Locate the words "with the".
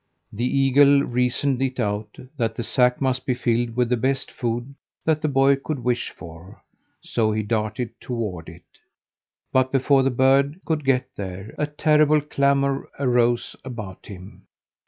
3.75-3.97